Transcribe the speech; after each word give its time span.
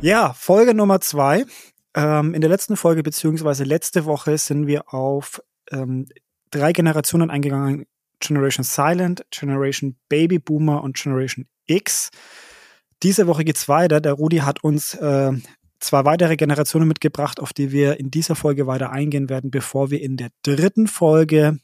Ja, 0.00 0.32
Folge 0.32 0.74
Nummer 0.74 1.00
zwei. 1.00 1.44
Ähm, 1.94 2.32
in 2.32 2.40
der 2.40 2.48
letzten 2.48 2.76
Folge 2.76 3.02
beziehungsweise 3.02 3.64
letzte 3.64 4.04
Woche 4.04 4.38
sind 4.38 4.68
wir 4.68 4.94
auf 4.94 5.42
ähm, 5.72 6.06
drei 6.52 6.72
Generationen 6.72 7.30
eingegangen. 7.30 7.84
Generation 8.20 8.62
Silent, 8.62 9.24
Generation 9.30 9.96
Baby 10.08 10.38
Boomer 10.38 10.84
und 10.84 10.96
Generation 10.96 11.46
X. 11.66 12.10
Diese 13.02 13.26
Woche 13.26 13.44
geht's 13.44 13.68
weiter. 13.68 14.00
Der 14.00 14.12
Rudi 14.12 14.38
hat 14.38 14.62
uns 14.62 14.94
äh, 14.94 15.32
zwei 15.80 16.04
weitere 16.04 16.36
Generationen 16.36 16.86
mitgebracht, 16.86 17.40
auf 17.40 17.52
die 17.52 17.72
wir 17.72 17.98
in 17.98 18.12
dieser 18.12 18.36
Folge 18.36 18.68
weiter 18.68 18.90
eingehen 18.90 19.28
werden, 19.28 19.50
bevor 19.50 19.90
wir 19.90 20.00
in 20.00 20.16
der 20.16 20.28
dritten 20.42 20.86
Folge 20.86 21.58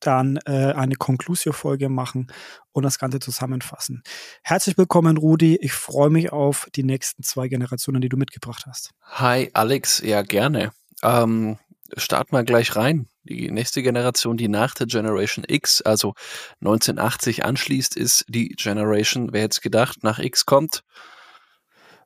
dann 0.00 0.38
äh, 0.46 0.72
eine 0.72 0.94
Conclusio-Folge 0.94 1.88
machen 1.88 2.28
und 2.72 2.84
das 2.84 2.98
Ganze 2.98 3.18
zusammenfassen. 3.18 4.02
Herzlich 4.42 4.78
willkommen, 4.78 5.16
Rudi. 5.16 5.56
Ich 5.56 5.72
freue 5.72 6.10
mich 6.10 6.32
auf 6.32 6.68
die 6.74 6.84
nächsten 6.84 7.22
zwei 7.22 7.48
Generationen, 7.48 8.00
die 8.00 8.08
du 8.08 8.16
mitgebracht 8.16 8.64
hast. 8.66 8.92
Hi, 9.02 9.50
Alex. 9.54 10.00
Ja, 10.00 10.22
gerne. 10.22 10.72
Ähm, 11.02 11.58
start 11.96 12.32
mal 12.32 12.44
gleich 12.44 12.76
rein. 12.76 13.08
Die 13.24 13.50
nächste 13.50 13.82
Generation, 13.82 14.36
die 14.36 14.48
nach 14.48 14.74
der 14.74 14.86
Generation 14.86 15.44
X, 15.46 15.82
also 15.82 16.14
1980 16.60 17.44
anschließt, 17.44 17.96
ist 17.96 18.24
die 18.28 18.48
Generation, 18.50 19.32
wer 19.32 19.42
hätte 19.42 19.54
es 19.54 19.60
gedacht, 19.60 20.02
nach 20.02 20.18
X 20.18 20.46
kommt? 20.46 20.82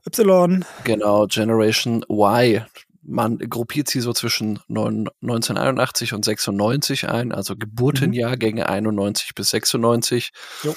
Y. 0.04 0.64
Genau, 0.84 1.26
Generation 1.26 2.04
Y. 2.08 2.66
Man 3.02 3.38
gruppiert 3.38 3.88
sie 3.88 4.00
so 4.00 4.12
zwischen 4.12 4.60
1981 4.68 6.12
und 6.12 6.24
96 6.24 7.08
ein, 7.08 7.32
also 7.32 7.56
Geburtenjahrgänge 7.56 8.68
91 8.68 9.34
bis 9.34 9.50
96. 9.50 10.30
Jo. 10.62 10.76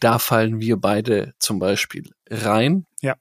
Da 0.00 0.18
fallen 0.18 0.60
wir 0.60 0.76
beide 0.76 1.34
zum 1.38 1.58
Beispiel 1.58 2.10
rein. 2.30 2.86
Ja. 3.00 3.16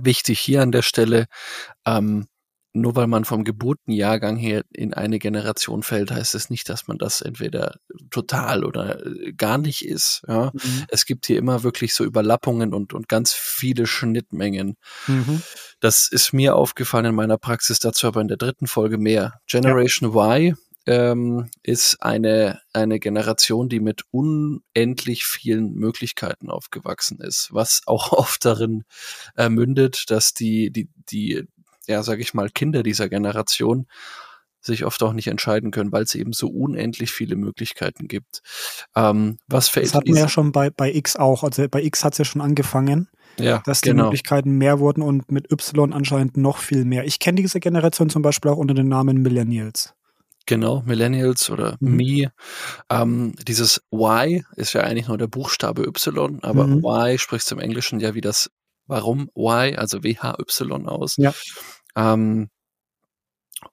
Wichtig 0.00 0.40
hier 0.40 0.62
an 0.62 0.72
der 0.72 0.82
Stelle, 0.82 1.26
ähm, 1.86 2.26
nur 2.76 2.96
weil 2.96 3.06
man 3.06 3.24
vom 3.24 3.44
Geburtenjahrgang 3.44 4.36
her 4.36 4.64
in 4.72 4.94
eine 4.94 5.20
Generation 5.20 5.84
fällt, 5.84 6.10
heißt 6.10 6.34
es 6.34 6.50
nicht, 6.50 6.68
dass 6.68 6.88
man 6.88 6.98
das 6.98 7.20
entweder 7.20 7.76
total 8.10 8.64
oder 8.64 9.06
äh, 9.06 9.32
gar 9.32 9.58
nicht 9.58 9.84
ist. 9.84 10.22
Ja? 10.26 10.50
Mhm. 10.52 10.84
Es 10.88 11.06
gibt 11.06 11.26
hier 11.26 11.38
immer 11.38 11.62
wirklich 11.62 11.94
so 11.94 12.04
Überlappungen 12.04 12.74
und, 12.74 12.92
und 12.92 13.08
ganz 13.08 13.32
viele 13.32 13.86
Schnittmengen. 13.86 14.74
Mhm. 15.06 15.40
Das 15.84 16.08
ist 16.08 16.32
mir 16.32 16.56
aufgefallen 16.56 17.04
in 17.04 17.14
meiner 17.14 17.36
Praxis, 17.36 17.78
dazu 17.78 18.06
aber 18.06 18.22
in 18.22 18.28
der 18.28 18.38
dritten 18.38 18.66
Folge 18.66 18.96
mehr. 18.96 19.34
Generation 19.46 20.14
ja. 20.14 20.36
Y 20.38 20.56
ähm, 20.86 21.50
ist 21.62 22.02
eine, 22.02 22.62
eine 22.72 22.98
Generation, 22.98 23.68
die 23.68 23.80
mit 23.80 24.00
unendlich 24.10 25.26
vielen 25.26 25.74
Möglichkeiten 25.74 26.48
aufgewachsen 26.48 27.20
ist, 27.20 27.50
was 27.52 27.82
auch 27.84 28.12
oft 28.12 28.46
darin 28.46 28.84
äh, 29.36 29.50
mündet, 29.50 30.04
dass 30.08 30.32
die, 30.32 30.70
die, 30.70 30.88
die 31.10 31.46
ja, 31.86 32.02
sage 32.02 32.22
ich 32.22 32.32
mal, 32.32 32.48
Kinder 32.48 32.82
dieser 32.82 33.10
Generation 33.10 33.86
sich 34.62 34.86
oft 34.86 35.02
auch 35.02 35.12
nicht 35.12 35.26
entscheiden 35.26 35.70
können, 35.70 35.92
weil 35.92 36.04
es 36.04 36.14
eben 36.14 36.32
so 36.32 36.48
unendlich 36.48 37.12
viele 37.12 37.36
Möglichkeiten 37.36 38.08
gibt. 38.08 38.40
Ähm, 38.96 39.36
was 39.48 39.68
fällt 39.68 39.84
Das 39.84 39.94
hatten 39.94 40.14
wir 40.14 40.22
ja 40.22 40.30
schon 40.30 40.50
bei, 40.50 40.70
bei 40.70 40.90
X 40.94 41.16
auch. 41.16 41.44
Also 41.44 41.68
bei 41.68 41.82
X 41.82 42.04
hat 42.04 42.14
es 42.14 42.18
ja 42.20 42.24
schon 42.24 42.40
angefangen, 42.40 43.10
ja, 43.38 43.62
dass 43.64 43.80
die 43.80 43.90
genau. 43.90 44.04
Möglichkeiten 44.04 44.58
mehr 44.58 44.78
wurden 44.78 45.02
und 45.02 45.30
mit 45.30 45.50
Y 45.50 45.92
anscheinend 45.92 46.36
noch 46.36 46.58
viel 46.58 46.84
mehr. 46.84 47.04
Ich 47.04 47.18
kenne 47.18 47.40
diese 47.40 47.60
Generation 47.60 48.10
zum 48.10 48.22
Beispiel 48.22 48.50
auch 48.50 48.56
unter 48.56 48.74
dem 48.74 48.88
Namen 48.88 49.22
Millennials. 49.22 49.94
Genau, 50.46 50.82
Millennials 50.84 51.48
oder 51.50 51.76
mhm. 51.80 51.96
Me. 51.96 52.32
Ähm, 52.90 53.34
dieses 53.46 53.82
Y 53.92 54.44
ist 54.56 54.74
ja 54.74 54.82
eigentlich 54.82 55.08
nur 55.08 55.18
der 55.18 55.26
Buchstabe 55.26 55.84
Y, 55.84 56.40
aber 56.42 56.66
mhm. 56.66 56.84
Y 56.84 57.18
spricht 57.18 57.50
im 57.50 57.58
Englischen 57.58 58.00
ja 58.00 58.14
wie 58.14 58.20
das 58.20 58.50
Warum 58.86 59.30
Y, 59.34 59.76
also 59.76 60.02
WHY 60.02 60.86
aus. 60.86 61.16
Ja. 61.16 61.32
Ähm, 61.96 62.50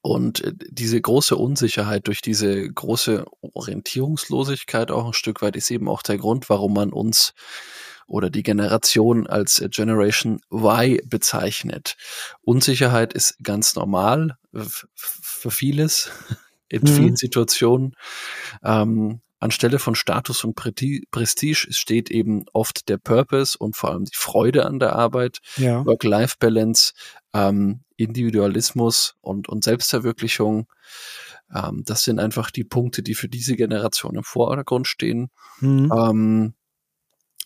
und 0.01 0.41
äh, 0.41 0.53
diese 0.69 1.01
große 1.01 1.35
Unsicherheit 1.35 2.07
durch 2.07 2.21
diese 2.21 2.69
große 2.69 3.25
Orientierungslosigkeit 3.41 4.91
auch 4.91 5.07
ein 5.07 5.13
Stück 5.13 5.41
weit 5.41 5.57
ist 5.57 5.69
eben 5.71 5.89
auch 5.89 6.01
der 6.01 6.17
Grund, 6.17 6.49
warum 6.49 6.73
man 6.73 6.93
uns 6.93 7.33
oder 8.11 8.29
die 8.29 8.43
Generation 8.43 9.25
als 9.25 9.63
Generation 9.71 10.41
Y 10.51 10.99
bezeichnet. 11.05 11.95
Unsicherheit 12.41 13.13
ist 13.13 13.37
ganz 13.41 13.75
normal 13.75 14.35
für 14.53 15.49
vieles 15.49 16.11
in 16.69 16.81
mhm. 16.81 16.87
vielen 16.87 17.15
Situationen. 17.15 17.95
Ähm, 18.63 19.21
Anstelle 19.39 19.79
von 19.79 19.95
Status 19.95 20.43
und 20.43 20.55
Prestige 20.55 21.67
steht 21.71 22.11
eben 22.11 22.45
oft 22.53 22.89
der 22.89 22.97
Purpose 22.97 23.57
und 23.57 23.75
vor 23.75 23.89
allem 23.89 24.05
die 24.05 24.15
Freude 24.15 24.65
an 24.65 24.77
der 24.77 24.95
Arbeit, 24.95 25.39
ja. 25.55 25.83
Work-Life-Balance, 25.83 26.93
ähm, 27.33 27.81
Individualismus 27.95 29.15
und, 29.21 29.49
und 29.49 29.63
Selbstverwirklichung. 29.63 30.67
Ähm, 31.55 31.81
das 31.85 32.03
sind 32.03 32.19
einfach 32.19 32.51
die 32.51 32.65
Punkte, 32.65 33.01
die 33.01 33.15
für 33.15 33.29
diese 33.29 33.55
Generation 33.55 34.15
im 34.15 34.23
Vordergrund 34.23 34.85
stehen. 34.85 35.31
Mhm. 35.59 35.91
Ähm, 35.91 36.53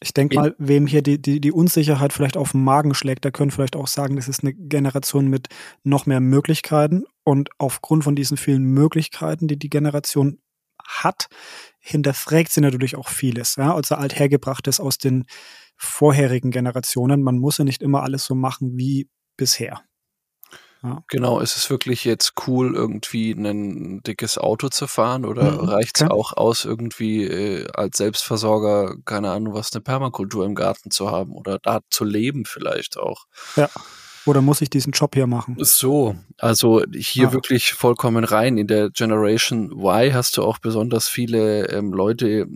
ich 0.02 0.14
denke 0.14 0.36
mal, 0.36 0.56
wem 0.58 0.88
hier 0.88 1.02
die, 1.02 1.22
die, 1.22 1.40
die 1.40 1.52
Unsicherheit 1.52 2.12
vielleicht 2.12 2.38
auf 2.38 2.52
den 2.52 2.64
Magen 2.64 2.94
schlägt, 2.94 3.24
der 3.24 3.32
können 3.32 3.52
vielleicht 3.52 3.76
auch 3.76 3.88
sagen, 3.88 4.18
das 4.18 4.28
ist 4.28 4.44
eine 4.44 4.54
Generation 4.54 5.28
mit 5.28 5.48
noch 5.84 6.06
mehr 6.06 6.20
Möglichkeiten. 6.20 7.06
Und 7.24 7.50
aufgrund 7.58 8.04
von 8.04 8.16
diesen 8.16 8.38
vielen 8.38 8.64
Möglichkeiten, 8.64 9.48
die 9.48 9.58
die 9.58 9.70
Generation 9.70 10.40
hat, 10.86 11.28
hinterfragt 11.80 12.52
sie 12.52 12.62
natürlich 12.62 12.96
auch 12.96 13.08
vieles, 13.08 13.56
ja, 13.56 13.74
also 13.74 13.96
althergebrachtes 13.96 14.80
aus 14.80 14.98
den 14.98 15.26
vorherigen 15.78 16.52
Generationen. 16.52 17.24
Man 17.24 17.40
muss 17.40 17.58
ja 17.58 17.64
nicht 17.64 17.82
immer 17.82 18.04
alles 18.04 18.26
so 18.26 18.36
machen 18.36 18.78
wie 18.78 19.10
bisher. 19.38 19.82
Ja. 20.86 21.04
Genau, 21.08 21.40
ist 21.40 21.58
es 21.58 21.70
wirklich 21.72 22.06
jetzt 22.06 22.34
cool, 22.46 22.76
irgendwie 22.76 23.32
ein 23.32 24.04
dickes 24.04 24.38
Auto 24.38 24.70
zu 24.70 24.86
fahren 24.86 25.26
oder 25.26 25.54
mhm, 25.54 25.70
reicht 25.70 25.98
es 25.98 26.04
okay. 26.04 26.14
auch 26.14 26.34
aus, 26.34 26.64
irgendwie 26.64 27.24
äh, 27.24 27.68
als 27.74 27.98
Selbstversorger, 27.98 28.96
keine 29.04 29.32
Ahnung, 29.32 29.56
was, 29.56 29.74
eine 29.74 29.82
Permakultur 29.82 30.46
im 30.46 30.54
Garten 30.54 30.92
zu 30.92 31.10
haben 31.10 31.32
oder 31.32 31.58
da 31.58 31.80
zu 31.90 32.04
leben 32.04 32.46
vielleicht 32.46 32.98
auch? 32.98 33.26
Ja. 33.56 33.68
Oder 34.28 34.42
muss 34.42 34.62
ich 34.62 34.70
diesen 34.70 34.92
Job 34.92 35.16
hier 35.16 35.28
machen? 35.28 35.56
So, 35.60 36.16
also 36.38 36.84
hier 36.96 37.30
ah. 37.30 37.34
wirklich 37.34 37.74
vollkommen 37.74 38.24
rein. 38.24 38.58
In 38.58 38.68
der 38.68 38.90
Generation 38.90 39.72
Y 39.72 40.14
hast 40.14 40.38
du 40.38 40.44
auch 40.44 40.58
besonders 40.60 41.08
viele 41.08 41.70
ähm, 41.70 41.94
Leute, 41.94 42.48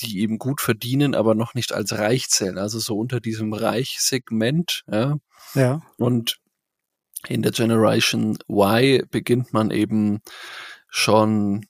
die 0.00 0.20
eben 0.20 0.38
gut 0.38 0.60
verdienen, 0.60 1.14
aber 1.14 1.34
noch 1.34 1.54
nicht 1.54 1.72
als 1.72 1.92
reich 1.92 2.28
zählen. 2.28 2.58
Also 2.58 2.78
so 2.78 2.96
unter 2.96 3.20
diesem 3.20 3.52
Reichsegment. 3.52 4.82
Ja. 4.90 5.16
ja. 5.54 5.82
Und 5.96 6.38
in 7.26 7.42
der 7.42 7.52
Generation 7.52 8.38
Y 8.48 9.02
beginnt 9.10 9.52
man 9.52 9.70
eben 9.70 10.20
schon 10.88 11.66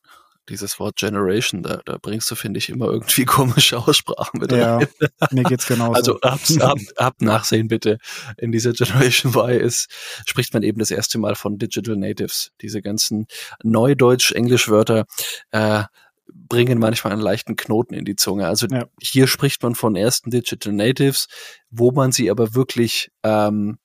dieses 0.48 0.78
Wort 0.78 0.96
Generation, 0.96 1.62
da, 1.62 1.80
da 1.84 1.98
bringst 2.00 2.30
du, 2.30 2.34
finde 2.34 2.58
ich, 2.58 2.68
immer 2.68 2.86
irgendwie 2.86 3.24
komische 3.26 3.78
Aussprachen 3.78 4.40
mit 4.40 4.52
ja, 4.52 4.78
rein. 4.78 4.88
mir 5.30 5.44
geht's 5.44 5.66
genauso. 5.66 5.92
Also 5.92 6.20
ab, 6.20 6.40
ab, 6.60 6.78
ab 6.96 7.14
Nachsehen 7.20 7.68
bitte. 7.68 7.98
In 8.36 8.52
dieser 8.52 8.72
Generation 8.72 9.32
Y 9.34 9.60
ist, 9.60 9.88
spricht 10.26 10.54
man 10.54 10.62
eben 10.62 10.78
das 10.78 10.90
erste 10.90 11.18
Mal 11.18 11.34
von 11.34 11.58
Digital 11.58 11.96
Natives. 11.96 12.52
Diese 12.60 12.82
ganzen 12.82 13.26
Neudeutsch-Englisch-Wörter 13.62 15.04
äh, 15.50 15.84
bringen 16.32 16.78
manchmal 16.78 17.12
einen 17.12 17.22
leichten 17.22 17.56
Knoten 17.56 17.94
in 17.94 18.04
die 18.04 18.16
Zunge. 18.16 18.46
Also 18.46 18.66
ja. 18.68 18.86
hier 19.00 19.26
spricht 19.26 19.62
man 19.62 19.74
von 19.74 19.96
ersten 19.96 20.30
Digital 20.30 20.72
Natives, 20.72 21.26
wo 21.70 21.90
man 21.90 22.12
sie 22.12 22.30
aber 22.30 22.54
wirklich 22.54 23.10
ähm, 23.22 23.78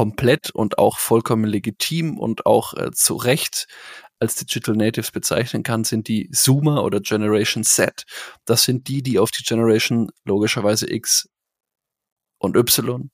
komplett 0.00 0.48
und 0.48 0.78
auch 0.78 0.98
vollkommen 0.98 1.44
legitim 1.44 2.18
und 2.18 2.46
auch 2.46 2.72
äh, 2.72 2.90
zu 2.90 3.16
Recht 3.16 3.66
als 4.18 4.34
Digital 4.34 4.74
Natives 4.74 5.10
bezeichnen 5.10 5.62
kann, 5.62 5.84
sind 5.84 6.08
die 6.08 6.30
Zoomer 6.30 6.84
oder 6.84 7.00
Generation 7.00 7.64
Z. 7.64 8.04
Das 8.46 8.62
sind 8.62 8.88
die, 8.88 9.02
die 9.02 9.18
auf 9.18 9.30
die 9.30 9.42
Generation 9.42 10.10
logischerweise 10.24 10.90
X 10.90 11.28
und 12.38 12.56
Y 12.56 13.10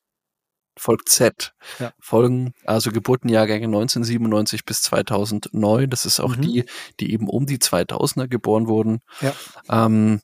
folgt 0.79 1.09
Z 1.09 1.55
ja. 1.81 1.93
folgen, 1.99 2.53
also 2.65 2.93
Geburtenjahrgänge 2.93 3.67
1997 3.67 4.65
bis 4.65 4.83
2009. 4.83 5.91
Das 5.91 6.07
ist 6.07 6.21
auch 6.21 6.37
mhm. 6.37 6.43
die, 6.43 6.65
die 7.01 7.13
eben 7.13 7.29
um 7.29 7.47
die 7.47 7.59
2000er 7.59 8.29
geboren 8.29 8.69
wurden. 8.69 9.01
Ja. 9.23 9.35
Ähm, 9.69 10.21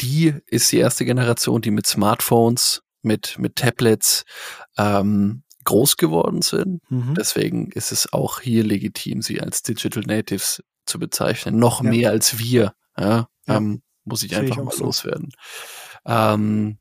die 0.00 0.32
ist 0.46 0.70
die 0.70 0.78
erste 0.78 1.04
Generation, 1.04 1.60
die 1.60 1.72
mit 1.72 1.88
Smartphones, 1.88 2.82
mit, 3.02 3.38
mit 3.38 3.56
Tablets 3.56 4.24
ähm, 4.76 5.42
groß 5.70 5.96
geworden 5.96 6.42
sind. 6.42 6.80
Mhm. 6.90 7.14
Deswegen 7.14 7.70
ist 7.70 7.92
es 7.92 8.12
auch 8.12 8.40
hier 8.40 8.64
legitim, 8.64 9.22
sie 9.22 9.40
als 9.40 9.62
Digital 9.62 10.02
Natives 10.02 10.64
zu 10.84 10.98
bezeichnen. 10.98 11.58
Noch 11.58 11.84
ja. 11.84 11.90
mehr 11.90 12.10
als 12.10 12.38
wir. 12.40 12.74
Ja, 12.98 13.28
ja. 13.46 13.56
Ähm, 13.56 13.82
muss 14.04 14.24
ich 14.24 14.34
einfach 14.36 14.58
ich 14.58 14.64
mal 14.64 14.72
so. 14.72 14.84
loswerden. 14.84 15.30
Ähm, 16.04 16.78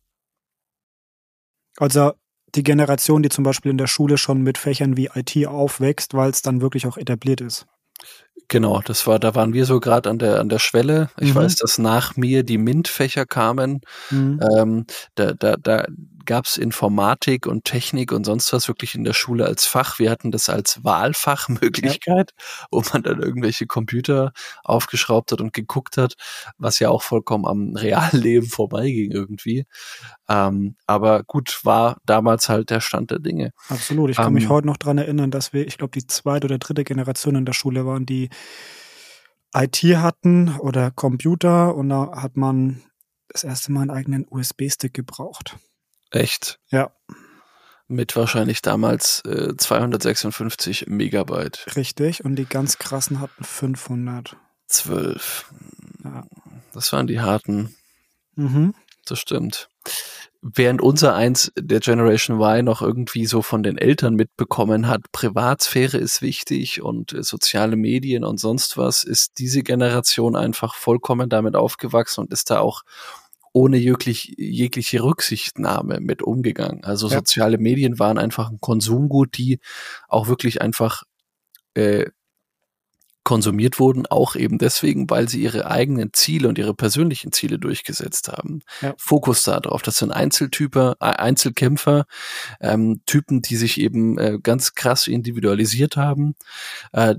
also 1.77 2.13
die 2.55 2.63
Generation, 2.63 3.21
die 3.21 3.29
zum 3.29 3.43
Beispiel 3.43 3.69
in 3.69 3.77
der 3.77 3.85
Schule 3.85 4.17
schon 4.17 4.41
mit 4.41 4.57
Fächern 4.57 4.97
wie 4.97 5.11
IT 5.13 5.45
aufwächst, 5.45 6.15
weil 6.15 6.31
es 6.31 6.41
dann 6.41 6.61
wirklich 6.61 6.87
auch 6.87 6.97
etabliert 6.97 7.41
ist. 7.41 7.67
Genau, 8.47 8.81
das 8.83 9.05
war, 9.05 9.19
da 9.19 9.35
waren 9.35 9.53
wir 9.53 9.65
so 9.65 9.79
gerade 9.79 10.09
an 10.09 10.17
der 10.17 10.39
an 10.39 10.49
der 10.49 10.57
Schwelle. 10.57 11.11
Ich 11.19 11.35
mhm. 11.35 11.35
weiß, 11.35 11.57
dass 11.57 11.77
nach 11.77 12.15
mir 12.17 12.41
die 12.41 12.57
MINT-Fächer 12.57 13.27
kamen. 13.27 13.81
Mhm. 14.09 14.39
Ähm, 14.57 14.85
da, 15.13 15.33
da, 15.33 15.57
da 15.57 15.85
gab's 16.25 16.57
Informatik 16.57 17.45
und 17.45 17.65
Technik 17.65 18.11
und 18.11 18.25
sonst 18.25 18.51
was 18.53 18.67
wirklich 18.67 18.95
in 18.95 19.03
der 19.03 19.13
Schule 19.13 19.45
als 19.45 19.65
Fach. 19.65 19.99
Wir 19.99 20.09
hatten 20.11 20.31
das 20.31 20.49
als 20.49 20.83
Wahlfachmöglichkeit, 20.83 22.33
ja. 22.37 22.67
wo 22.71 22.83
man 22.93 23.03
dann 23.03 23.21
irgendwelche 23.21 23.67
Computer 23.67 24.31
aufgeschraubt 24.63 25.31
hat 25.31 25.41
und 25.41 25.53
geguckt 25.53 25.97
hat, 25.97 26.15
was 26.57 26.79
ja 26.79 26.89
auch 26.89 27.01
vollkommen 27.01 27.45
am 27.45 27.75
realen 27.75 28.21
Leben 28.21 28.47
vorbeiging 28.47 29.11
irgendwie. 29.11 29.65
Ähm, 30.27 30.75
aber 30.85 31.23
gut, 31.23 31.59
war 31.63 31.97
damals 32.05 32.49
halt 32.49 32.69
der 32.69 32.81
Stand 32.81 33.11
der 33.11 33.19
Dinge. 33.19 33.51
Absolut. 33.69 34.09
Ich 34.09 34.17
kann 34.17 34.27
ähm, 34.27 34.33
mich 34.33 34.49
heute 34.49 34.67
noch 34.67 34.77
dran 34.77 34.97
erinnern, 34.97 35.31
dass 35.31 35.53
wir, 35.53 35.67
ich 35.67 35.77
glaube, 35.77 35.91
die 35.91 36.07
zweite 36.07 36.45
oder 36.45 36.57
dritte 36.57 36.83
Generation 36.83 37.35
in 37.35 37.45
der 37.45 37.53
Schule 37.53 37.85
waren, 37.85 38.05
die 38.05 38.29
IT 39.53 39.77
hatten 39.77 40.57
oder 40.59 40.91
Computer 40.91 41.75
und 41.75 41.89
da 41.89 42.11
hat 42.21 42.37
man 42.37 42.83
das 43.29 43.43
erste 43.43 43.71
Mal 43.71 43.81
einen 43.81 43.91
eigenen 43.91 44.25
USB-Stick 44.29 44.93
gebraucht. 44.93 45.57
Echt? 46.11 46.59
Ja. 46.69 46.91
Mit 47.87 48.15
wahrscheinlich 48.15 48.61
damals 48.61 49.23
äh, 49.25 49.55
256 49.57 50.87
Megabyte. 50.87 51.75
Richtig, 51.75 52.23
und 52.23 52.35
die 52.35 52.45
ganz 52.45 52.77
krassen 52.77 53.19
hatten 53.19 53.43
500. 53.43 54.37
12. 54.67 55.51
Ja. 56.03 56.23
Das 56.73 56.93
waren 56.93 57.07
die 57.07 57.19
harten. 57.19 57.75
Mhm. 58.35 58.75
Das 59.05 59.19
stimmt. 59.19 59.69
Während 60.41 60.81
unser 60.81 61.15
eins 61.15 61.51
der 61.57 61.81
Generation 61.81 62.39
Y 62.39 62.63
noch 62.63 62.81
irgendwie 62.81 63.25
so 63.25 63.41
von 63.41 63.61
den 63.61 63.77
Eltern 63.77 64.15
mitbekommen 64.15 64.87
hat, 64.87 65.11
Privatsphäre 65.11 65.97
ist 65.97 66.21
wichtig 66.21 66.81
und 66.81 67.11
äh, 67.11 67.23
soziale 67.23 67.75
Medien 67.75 68.23
und 68.23 68.39
sonst 68.39 68.77
was, 68.77 69.03
ist 69.03 69.39
diese 69.39 69.63
Generation 69.63 70.37
einfach 70.37 70.75
vollkommen 70.75 71.27
damit 71.27 71.55
aufgewachsen 71.55 72.21
und 72.21 72.31
ist 72.31 72.51
da 72.51 72.59
auch 72.59 72.83
ohne 73.53 73.77
jeglich, 73.77 74.35
jegliche 74.37 75.03
Rücksichtnahme 75.03 75.99
mit 75.99 76.21
umgegangen. 76.21 76.83
Also 76.83 77.07
ja. 77.07 77.17
soziale 77.17 77.57
Medien 77.57 77.99
waren 77.99 78.17
einfach 78.17 78.49
ein 78.49 78.59
Konsumgut, 78.59 79.37
die 79.37 79.59
auch 80.07 80.27
wirklich 80.27 80.61
einfach 80.61 81.03
äh, 81.73 82.05
konsumiert 83.23 83.79
wurden, 83.79 84.07
auch 84.07 84.35
eben 84.35 84.57
deswegen, 84.57 85.07
weil 85.09 85.29
sie 85.29 85.43
ihre 85.43 85.69
eigenen 85.69 86.09
Ziele 86.13 86.47
und 86.47 86.57
ihre 86.57 86.73
persönlichen 86.73 87.31
Ziele 87.31 87.59
durchgesetzt 87.59 88.27
haben. 88.27 88.61
Ja. 88.81 88.95
Fokus 88.97 89.43
darauf. 89.43 89.83
Das 89.83 89.97
sind 89.97 90.11
Einzeltyper, 90.11 90.95
Einzelkämpfer, 90.99 92.05
ähm, 92.59 93.01
Typen, 93.05 93.43
die 93.43 93.55
sich 93.55 93.79
eben 93.79 94.17
äh, 94.17 94.39
ganz 94.41 94.73
krass 94.73 95.07
individualisiert 95.07 95.95
haben, 95.95 96.33
äh, 96.91 97.15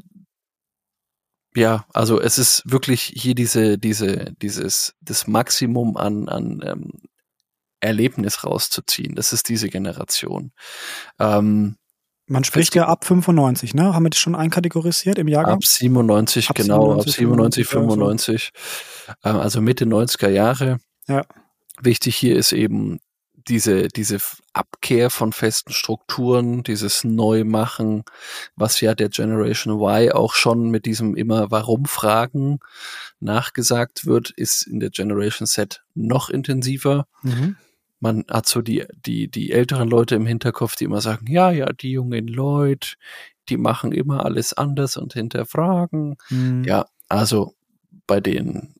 ja, 1.55 1.85
also 1.93 2.21
es 2.21 2.39
ist 2.39 2.63
wirklich 2.65 3.13
hier 3.15 3.35
diese, 3.35 3.79
diese, 3.79 4.33
dieses, 4.41 4.95
das 5.01 5.27
Maximum 5.27 5.97
an, 5.97 6.29
an 6.29 6.61
ähm, 6.65 6.93
Erlebnis 7.81 8.45
rauszuziehen. 8.45 9.15
Das 9.15 9.33
ist 9.33 9.49
diese 9.49 9.69
Generation. 9.69 10.53
Ähm, 11.19 11.77
Man 12.27 12.45
spricht 12.45 12.75
ja 12.75 12.87
ab 12.87 13.05
95, 13.05 13.75
ne? 13.75 13.95
Haben 13.95 14.05
wir 14.05 14.11
das 14.11 14.21
schon 14.21 14.37
einkategorisiert 14.37 15.19
im 15.19 15.29
Jahrgang? 15.29 15.55
Ab 15.55 15.65
97, 15.65 16.51
ab 16.51 16.57
genau, 16.57 17.01
97, 17.01 17.09
ab 17.09 17.19
97, 17.19 17.67
95. 17.67 18.51
95 18.53 19.21
äh, 19.25 19.29
also 19.29 19.61
Mitte 19.61 19.85
90er 19.87 20.29
Jahre. 20.29 20.79
Ja. 21.09 21.25
Wichtig 21.81 22.17
hier 22.17 22.37
ist 22.37 22.53
eben 22.53 23.01
diese, 23.49 23.89
diese 23.89 24.19
Abkehr 24.53 25.11
von 25.11 25.33
festen 25.33 25.73
Strukturen, 25.73 26.63
dieses 26.63 27.05
Neumachen, 27.05 28.05
was 28.57 28.81
ja 28.81 28.95
der 28.95 29.09
Generation 29.09 29.81
Y 29.81 30.13
auch 30.13 30.35
schon 30.35 30.71
mit 30.71 30.87
diesem 30.87 31.15
immer 31.15 31.51
Warum-Fragen 31.51 32.59
nachgesagt 33.21 34.07
wird, 34.07 34.31
ist 34.31 34.67
in 34.67 34.81
der 34.81 34.91
Generation 34.91 35.47
Z 35.47 35.83
noch 35.95 36.31
intensiver. 36.31 37.07
Mhm. 37.23 37.57
Man 38.01 38.25
hat 38.29 38.49
so 38.49 38.63
die, 38.63 38.87
die, 39.07 39.29
die 39.29 39.53
älteren 39.53 39.89
Leute 39.89 40.15
im 40.17 40.27
Hinterkopf, 40.27 40.75
die 40.75 40.85
immer 40.85 41.01
sagen, 41.01 41.27
ja, 41.31 41.51
ja, 41.51 41.73
die 41.73 41.93
jungen 41.93 42.27
Leute, 42.27 42.95
die 43.49 43.57
machen 43.57 43.93
immer 43.93 44.25
alles 44.25 44.53
anders 44.53 44.97
und 44.97 45.13
hinterfragen. 45.13 46.17
Mhm. 46.31 46.65
Ja, 46.65 46.87
also 47.09 47.55
bei 48.07 48.21
den 48.21 48.75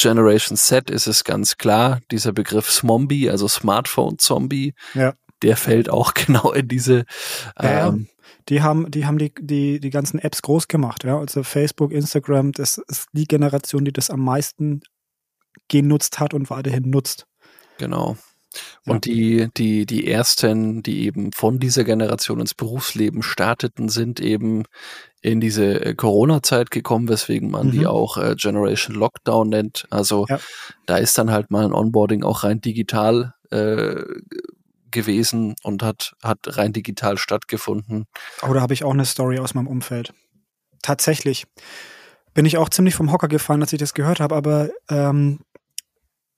Generation 0.00 0.56
Z 0.56 0.90
ist 0.90 1.06
es 1.06 1.24
ganz 1.24 1.56
klar, 1.56 2.00
dieser 2.10 2.32
Begriff 2.32 2.70
Smombie, 2.70 3.30
also 3.30 3.48
Smartphone-Zombie, 3.48 4.74
ja. 4.94 5.14
der 5.42 5.56
fällt 5.56 5.90
auch 5.90 6.14
genau 6.26 6.52
in 6.52 6.68
diese. 6.68 7.04
Ja, 7.60 7.88
ähm, 7.88 8.08
die 8.48 8.62
haben, 8.62 8.90
die 8.90 9.06
haben 9.06 9.18
die, 9.18 9.32
die, 9.38 9.80
die 9.80 9.90
ganzen 9.90 10.18
Apps 10.18 10.42
groß 10.42 10.68
gemacht, 10.68 11.04
ja. 11.04 11.18
Also 11.18 11.42
Facebook, 11.42 11.92
Instagram, 11.92 12.52
das 12.52 12.78
ist 12.88 13.08
die 13.12 13.26
Generation, 13.26 13.84
die 13.84 13.92
das 13.92 14.10
am 14.10 14.20
meisten 14.20 14.80
genutzt 15.68 16.18
hat 16.18 16.34
und 16.34 16.50
weiterhin 16.50 16.90
nutzt. 16.90 17.26
Genau. 17.78 18.16
Und 18.86 19.06
ja. 19.06 19.12
die, 19.12 19.48
die, 19.56 19.86
die 19.86 20.10
ersten, 20.10 20.82
die 20.82 21.04
eben 21.04 21.32
von 21.32 21.58
dieser 21.58 21.84
Generation 21.84 22.40
ins 22.40 22.54
Berufsleben 22.54 23.22
starteten, 23.22 23.88
sind 23.88 24.20
eben 24.20 24.64
in 25.20 25.40
diese 25.40 25.84
äh, 25.84 25.94
Corona-Zeit 25.94 26.70
gekommen, 26.70 27.08
weswegen 27.08 27.50
man 27.50 27.68
mhm. 27.68 27.72
die 27.72 27.86
auch 27.86 28.16
äh, 28.16 28.34
Generation 28.36 28.96
Lockdown 28.96 29.48
nennt. 29.50 29.86
Also 29.90 30.26
ja. 30.28 30.40
da 30.86 30.96
ist 30.96 31.18
dann 31.18 31.30
halt 31.30 31.50
mal 31.50 31.64
ein 31.64 31.74
Onboarding 31.74 32.22
auch 32.22 32.42
rein 32.42 32.60
digital 32.60 33.34
äh, 33.50 34.02
gewesen 34.90 35.54
und 35.62 35.82
hat, 35.82 36.14
hat 36.22 36.38
rein 36.56 36.72
digital 36.72 37.18
stattgefunden. 37.18 38.06
Oh, 38.42 38.52
da 38.52 38.60
habe 38.60 38.74
ich 38.74 38.84
auch 38.84 38.94
eine 38.94 39.04
Story 39.04 39.38
aus 39.38 39.54
meinem 39.54 39.68
Umfeld. 39.68 40.14
Tatsächlich. 40.82 41.46
Bin 42.32 42.46
ich 42.46 42.56
auch 42.56 42.68
ziemlich 42.68 42.94
vom 42.94 43.12
Hocker 43.12 43.28
gefallen, 43.28 43.60
als 43.60 43.72
ich 43.72 43.78
das 43.78 43.94
gehört 43.94 44.20
habe, 44.20 44.34
aber 44.36 44.70
ähm, 44.88 45.40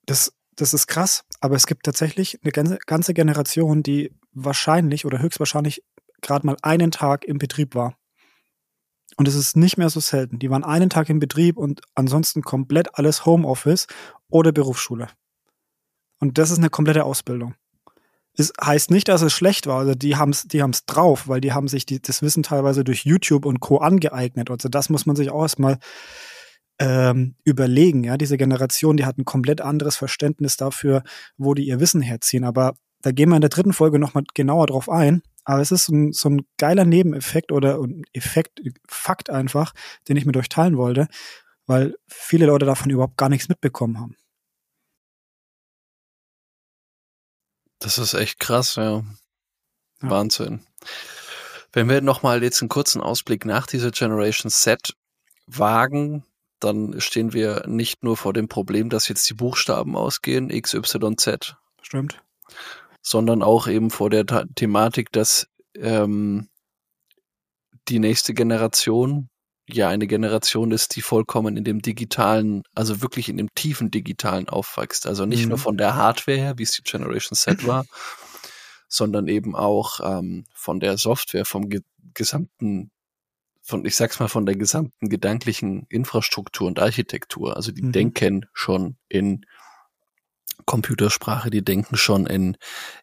das, 0.07 0.33
das 0.57 0.75
ist 0.75 0.87
krass. 0.87 1.25
Aber 1.43 1.57
es 1.57 1.67
gibt 1.67 1.85
tatsächlich 1.85 2.39
eine 2.43 2.53
ganze, 2.53 2.79
ganze 2.87 3.15
Generation, 3.15 3.83
die 3.83 4.15
wahrscheinlich 4.33 5.05
oder 5.05 5.19
höchstwahrscheinlich 5.19 5.83
gerade 6.21 6.47
mal 6.47 6.57
einen 6.63 6.93
Tag 6.93 7.25
im 7.25 7.39
Betrieb 7.39 7.75
war. 7.75 7.97
Und 9.17 9.27
es 9.27 9.35
ist 9.35 9.57
nicht 9.57 9.77
mehr 9.77 9.91
so 9.91 9.99
selten. 9.99 10.39
Die 10.39 10.51
waren 10.51 10.63
einen 10.63 10.89
Tag 10.89 11.11
im 11.11 11.19
Betrieb 11.19 11.59
und 11.59 11.81
ansonsten 11.97 12.43
komplett 12.43 12.97
alles 12.97 13.27
Homeoffice 13.27 13.89
oder 14.29 14.53
Berufsschule. 14.53 15.09
Und 16.21 16.39
das 16.39 16.53
ist 16.53 16.59
eine 16.59 16.71
komplette 16.71 17.05
Ausbildung. 17.05 17.57
Es 18.35 18.53
heißt 18.65 18.93
nicht, 18.93 19.09
dass 19.09 19.21
es 19.21 19.33
schlecht 19.33 19.67
war. 19.67 19.81
Also 19.81 19.97
die 19.97 20.15
haben 20.15 20.31
es 20.31 20.45
die 20.45 20.63
haben's 20.63 20.87
drauf, 20.87 21.27
weil 21.27 21.41
die 21.41 21.53
haben 21.53 21.67
sich 21.67 21.87
die, 21.87 22.01
das 22.01 22.23
Wissen 22.23 22.45
teilweise 22.45 22.85
durch 22.85 23.05
YouTube 23.05 23.47
und 23.47 23.59
Co. 23.59 23.79
angeeignet. 23.79 24.49
Also 24.49 24.69
das 24.69 24.91
muss 24.91 25.07
man 25.07 25.17
sich 25.17 25.31
auch 25.31 25.43
erstmal 25.43 25.79
ähm, 26.83 27.37
überlegen. 27.45 28.03
Ja, 28.03 28.17
diese 28.17 28.37
Generation, 28.37 28.97
die 28.97 29.05
hat 29.05 29.17
ein 29.17 29.25
komplett 29.25 29.61
anderes 29.61 29.97
Verständnis 29.97 30.57
dafür, 30.57 31.05
wo 31.37 31.55
die 31.55 31.69
ihr 31.69 31.79
Wissen 31.79 32.03
herziehen. 32.03 32.43
Aber 32.43 32.75
da 33.03 33.13
gehen 33.13 33.29
wir 33.29 33.37
in 33.37 33.41
der 33.41 33.51
dritten 33.51 33.73
Folge 33.73 34.01
nochmal 34.01 34.25
genauer 34.35 34.67
drauf 34.67 34.89
ein. 34.89 35.23
Aber 35.45 35.61
es 35.61 35.71
ist 35.71 35.89
ein, 35.89 36.13
so 36.13 36.29
ein 36.29 36.43
geiler 36.59 36.85
Nebeneffekt 36.85 37.53
oder 37.53 37.79
ein 37.79 38.03
Effekt, 38.13 38.61
Fakt 38.89 39.31
einfach, 39.31 39.75
den 40.09 40.17
ich 40.17 40.27
mit 40.27 40.37
euch 40.37 40.49
teilen 40.49 40.77
wollte, 40.77 41.07
weil 41.67 41.95
viele 42.09 42.47
Leute 42.47 42.67
davon 42.67 42.91
überhaupt 42.91 43.17
gar 43.17 43.29
nichts 43.29 43.49
mitbekommen 43.49 44.01
haben. 44.01 44.17
Das 47.79 47.99
ist 47.99 48.15
echt 48.15 48.41
krass, 48.41 48.75
ja. 48.75 48.99
ja. 48.99 49.05
Wahnsinn. 50.01 50.67
Wenn 51.73 51.89
wir 51.89 52.01
nochmal 52.01 52.43
jetzt 52.43 52.61
einen 52.61 52.69
kurzen 52.69 53.01
Ausblick 53.01 53.45
nach 53.45 53.69
dieser 53.69 53.93
Generation 53.93 54.51
Set 54.51 54.95
wagen, 55.47 56.25
dann 56.63 57.01
stehen 57.01 57.33
wir 57.33 57.65
nicht 57.67 58.03
nur 58.03 58.17
vor 58.17 58.33
dem 58.33 58.49
Problem, 58.49 58.89
dass 58.89 59.09
jetzt 59.09 59.29
die 59.29 59.35
Buchstaben 59.35 59.97
ausgehen, 59.97 60.51
X, 60.51 60.75
Y, 60.75 61.17
Z. 61.19 61.57
Stimmt 61.83 62.23
sondern 63.03 63.43
auch 63.43 63.67
eben 63.67 63.91
vor 63.91 64.09
der 64.09 64.25
Ta 64.25 64.45
Thematik, 64.55 65.11
dass 65.13 65.49
ähm, 65.77 66.49
die 67.89 67.99
nächste 67.99 68.33
Generation 68.33 69.29
ja 69.69 69.89
eine 69.89 70.07
Generation 70.07 70.71
ist, 70.71 70.97
die 70.97 71.03
vollkommen 71.03 71.57
in 71.57 71.65
dem 71.65 71.83
digitalen, 71.83 72.63
also 72.75 73.03
wirklich 73.03 73.29
in 73.29 73.37
dem 73.37 73.49
tiefen 73.55 73.91
digitalen 73.91 74.49
aufwächst. 74.49 75.07
Also 75.07 75.27
nicht 75.27 75.43
mhm. 75.43 75.51
nur 75.51 75.59
von 75.59 75.77
der 75.77 75.97
Hardware 75.97 76.39
her, 76.39 76.59
wie 76.59 76.63
es 76.63 76.73
die 76.73 76.83
Generation 76.83 77.37
Z 77.37 77.67
war, 77.67 77.85
sondern 78.89 79.27
eben 79.29 79.57
auch 79.57 80.01
ähm, 80.03 80.45
von 80.55 80.79
der 80.81 80.97
Software, 80.97 81.45
vom 81.45 81.69
ge 81.69 81.81
gesamten, 82.15 82.91
von, 83.63 83.85
ich 83.85 83.97
sag's 83.97 84.19
mal, 84.19 84.29
von 84.29 84.45
der 84.45 84.57
gesamten 84.57 85.09
gedanklichen 85.09 85.87
Infrastruktur 85.89 86.67
und 86.67 86.81
Architektur. 86.81 87.57
Also 87.57 87.73
die 87.73 87.83
mhm. 87.83 87.93
denken 87.93 88.47
schon 88.53 88.97
in 89.09 89.47
Computersprache, 90.67 91.51
die 91.51 91.65
denken 91.65 91.97
schon 91.97 92.27
in, 92.27 92.57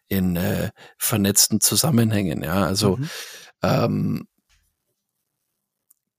in 0.08 0.36
äh, 0.36 0.70
vernetzten 0.98 1.60
Zusammenhängen, 1.60 2.42
ja. 2.42 2.64
Also 2.64 2.96
mhm. 2.96 3.10
ähm, 3.62 4.28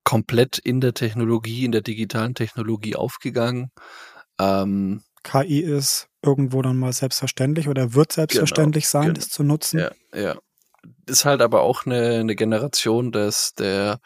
komplett 0.03 0.57
in 0.57 0.81
der 0.81 0.93
Technologie, 0.93 1.65
in 1.65 1.71
der 1.71 1.81
digitalen 1.81 2.35
Technologie 2.35 2.95
aufgegangen. 2.95 3.71
Ähm, 4.39 5.03
KI 5.23 5.59
ist 5.59 6.07
irgendwo 6.23 6.61
dann 6.61 6.77
mal 6.77 6.93
selbstverständlich 6.93 7.67
oder 7.67 7.93
wird 7.93 8.11
selbstverständlich 8.11 8.85
genau, 8.85 8.91
sein, 8.91 9.01
genau. 9.07 9.13
das 9.13 9.29
zu 9.29 9.43
nutzen. 9.43 9.79
Ja, 9.79 9.91
ja. 10.13 10.35
Ist 11.07 11.25
halt 11.25 11.41
aber 11.41 11.61
auch 11.61 11.85
eine, 11.85 12.19
eine 12.19 12.35
Generation 12.35 13.11
des, 13.11 13.53
der, 13.53 13.99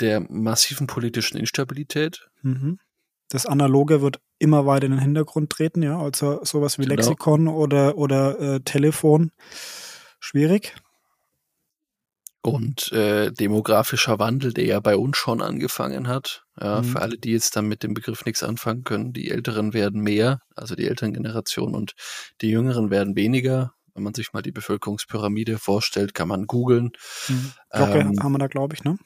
der 0.00 0.20
massiven 0.20 0.86
politischen 0.86 1.36
Instabilität. 1.38 2.28
Mhm 2.42 2.78
das 3.34 3.46
Analoge 3.46 4.00
wird 4.00 4.20
immer 4.38 4.64
weiter 4.66 4.86
in 4.86 4.92
den 4.92 5.00
Hintergrund 5.00 5.50
treten, 5.50 5.82
ja, 5.82 5.98
also 5.98 6.44
sowas 6.44 6.78
wie 6.78 6.82
Genau. 6.82 6.94
Lexikon 6.94 7.48
oder, 7.48 7.96
oder 7.96 8.38
äh, 8.40 8.60
Telefon. 8.60 9.32
Schwierig. 10.20 10.74
Und 12.42 12.92
äh, 12.92 13.32
demografischer 13.32 14.18
Wandel, 14.18 14.52
der 14.52 14.66
ja 14.66 14.80
bei 14.80 14.96
uns 14.96 15.16
schon 15.16 15.40
angefangen 15.40 16.06
hat. 16.06 16.44
Ja, 16.60 16.82
Mhm. 16.82 16.84
Für 16.84 17.00
alle, 17.00 17.18
die 17.18 17.32
jetzt 17.32 17.56
dann 17.56 17.66
mit 17.66 17.82
dem 17.82 17.94
Begriff 17.94 18.24
nichts 18.24 18.42
anfangen 18.42 18.84
können, 18.84 19.12
die 19.12 19.30
Älteren 19.30 19.72
werden 19.72 20.02
mehr, 20.02 20.40
also 20.54 20.74
die 20.74 20.86
älteren 20.86 21.14
Generationen 21.14 21.74
und 21.74 21.94
die 22.42 22.50
Jüngeren 22.50 22.90
werden 22.90 23.16
weniger. 23.16 23.72
Wenn 23.94 24.02
man 24.02 24.14
sich 24.14 24.32
mal 24.32 24.42
die 24.42 24.52
Bevölkerungspyramide 24.52 25.58
vorstellt, 25.58 26.14
kann 26.14 26.28
man 26.28 26.46
googeln. 26.46 26.92
Mhm. 27.28 27.52
Glocke 27.70 27.98
Ähm, 28.00 28.22
haben 28.22 28.32
wir 28.32 28.38
da, 28.38 28.48
glaube 28.48 28.74
ich, 28.74 28.84
ne? 28.84 28.98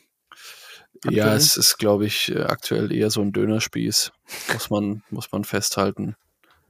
Ja, 1.04 1.24
Aktuell? 1.24 1.36
es 1.36 1.56
ist, 1.56 1.76
glaube 1.78 2.06
ich, 2.06 2.30
äh, 2.30 2.42
aktuell 2.42 2.90
eher 2.90 3.10
so 3.10 3.20
ein 3.20 3.32
Dönerspieß, 3.32 4.10
muss 4.52 4.70
man, 4.70 5.02
muss 5.10 5.30
man 5.30 5.44
festhalten. 5.44 6.16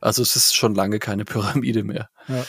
Also 0.00 0.22
es 0.22 0.36
ist 0.36 0.54
schon 0.54 0.74
lange 0.74 0.98
keine 0.98 1.24
Pyramide 1.24 1.82
mehr. 1.84 2.08
Ja. 2.28 2.44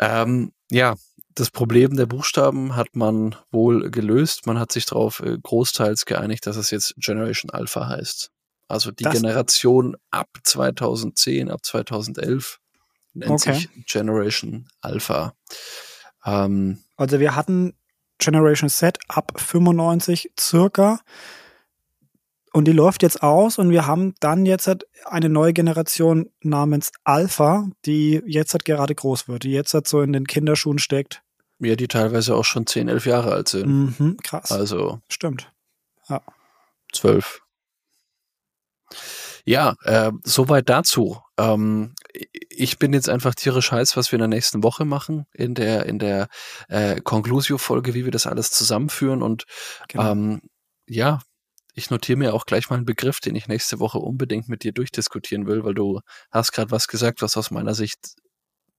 Ähm, 0.00 0.52
ja, 0.70 0.94
das 1.34 1.50
Problem 1.50 1.96
der 1.96 2.06
Buchstaben 2.06 2.76
hat 2.76 2.94
man 2.96 3.36
wohl 3.50 3.90
gelöst. 3.90 4.46
Man 4.46 4.58
hat 4.58 4.72
sich 4.72 4.86
darauf 4.86 5.20
äh, 5.20 5.36
großteils 5.42 6.04
geeinigt, 6.04 6.46
dass 6.46 6.56
es 6.56 6.70
jetzt 6.70 6.94
Generation 6.96 7.50
Alpha 7.50 7.88
heißt. 7.88 8.30
Also 8.68 8.90
die 8.90 9.04
Das- 9.04 9.14
Generation 9.14 9.96
ab 10.10 10.28
2010, 10.42 11.50
ab 11.50 11.60
2011 11.64 12.58
nennt 13.18 13.30
Okay. 13.32 13.54
sich 13.54 13.68
Generation 13.86 14.68
Alpha. 14.80 15.34
Ähm, 16.24 16.82
Also 16.96 17.20
wir 17.20 17.34
hatten 17.36 17.74
Generation 18.18 18.68
Z 18.68 18.98
ab 19.08 19.32
95 19.40 20.32
circa 20.38 21.00
und 22.52 22.64
die 22.66 22.72
läuft 22.72 23.02
jetzt 23.02 23.22
aus 23.22 23.58
und 23.58 23.70
wir 23.70 23.86
haben 23.86 24.14
dann 24.20 24.44
jetzt 24.46 24.66
halt 24.66 24.86
eine 25.04 25.28
neue 25.28 25.52
Generation 25.52 26.30
namens 26.40 26.90
Alpha, 27.04 27.68
die 27.84 28.20
jetzt 28.26 28.54
halt 28.54 28.64
gerade 28.64 28.94
groß 28.94 29.28
wird, 29.28 29.44
die 29.44 29.52
jetzt 29.52 29.72
halt 29.74 29.86
so 29.86 30.00
in 30.00 30.12
den 30.12 30.26
Kinderschuhen 30.26 30.78
steckt. 30.78 31.22
ja, 31.60 31.76
die 31.76 31.86
teilweise 31.88 32.34
auch 32.34 32.44
schon 32.44 32.66
10, 32.66 32.88
11 32.88 33.06
Jahre 33.06 33.32
alt 33.32 33.48
sind. 33.48 33.68
Mhm, 34.00 34.16
krass. 34.22 34.50
Also 34.50 35.00
Stimmt. 35.08 35.52
zwölf. 36.92 37.42
Ja, 39.48 39.76
äh, 39.84 40.12
soweit 40.24 40.68
dazu. 40.68 41.22
Ähm, 41.38 41.94
ich 42.50 42.78
bin 42.78 42.92
jetzt 42.92 43.08
einfach 43.08 43.34
tierisch 43.34 43.72
heiß, 43.72 43.96
was 43.96 44.12
wir 44.12 44.18
in 44.18 44.20
der 44.20 44.28
nächsten 44.28 44.62
Woche 44.62 44.84
machen, 44.84 45.24
in 45.32 45.54
der, 45.54 45.86
in 45.86 45.98
der 45.98 46.28
äh, 46.68 47.00
Conclusio-Folge, 47.00 47.94
wie 47.94 48.04
wir 48.04 48.12
das 48.12 48.26
alles 48.26 48.50
zusammenführen. 48.50 49.22
Und 49.22 49.44
Genau. 49.88 50.12
ähm, 50.12 50.42
ja, 50.86 51.20
ich 51.72 51.88
notiere 51.88 52.18
mir 52.18 52.34
auch 52.34 52.44
gleich 52.44 52.68
mal 52.68 52.76
einen 52.76 52.84
Begriff, 52.84 53.20
den 53.20 53.36
ich 53.36 53.48
nächste 53.48 53.78
Woche 53.78 53.98
unbedingt 53.98 54.50
mit 54.50 54.64
dir 54.64 54.72
durchdiskutieren 54.72 55.46
will, 55.46 55.64
weil 55.64 55.72
du 55.72 56.00
hast 56.30 56.52
gerade 56.52 56.70
was 56.70 56.86
gesagt, 56.86 57.22
was 57.22 57.38
aus 57.38 57.50
meiner 57.50 57.74
Sicht 57.74 58.16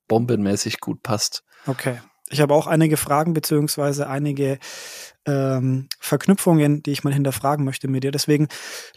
bombenmäßig 0.06 0.78
gut 0.78 1.02
passt. 1.02 1.42
Okay. 1.66 2.00
Ich 2.30 2.40
habe 2.40 2.54
auch 2.54 2.66
einige 2.66 2.96
Fragen 2.96 3.34
beziehungsweise 3.34 4.08
einige 4.08 4.58
ähm, 5.26 5.88
Verknüpfungen, 5.98 6.82
die 6.82 6.92
ich 6.92 7.04
mal 7.04 7.12
hinterfragen 7.12 7.64
möchte 7.64 7.88
mit 7.88 8.04
dir. 8.04 8.12
Deswegen 8.12 8.48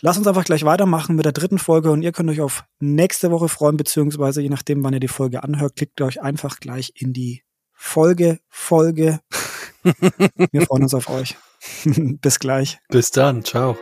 lass 0.02 0.18
uns 0.18 0.28
einfach 0.28 0.46
gleich 0.46 0.64
weitermachen 0.64 1.16
mit 1.16 1.26
der 1.26 1.32
dritten 1.32 1.58
Folge 1.58 1.92
und 1.92 2.04
ihr 2.04 2.12
könnt 2.12 2.30
euch 2.30 2.42
auf 2.42 2.64
nächste 2.80 3.32
Woche 3.32 3.50
freuen, 3.50 3.78
beziehungsweise 3.78 4.42
je 4.42 4.50
nachdem, 4.50 4.84
wann 4.84 4.94
ihr 4.94 5.00
die 5.00 5.08
Folge 5.08 5.44
anhört, 5.44 5.76
klickt 5.76 6.00
euch 6.02 6.22
einfach 6.22 6.60
gleich 6.60 6.94
in 6.96 7.14
die 7.14 7.44
Folge, 7.74 8.40
Folge. 8.50 9.20
Wir 10.52 10.62
freuen 10.62 10.84
uns 10.84 10.94
auf 10.94 11.10
euch. 11.10 11.36
Bis 11.86 12.40
gleich. 12.40 12.80
Bis 12.90 13.12
dann, 13.12 13.44
ciao. 13.44 13.76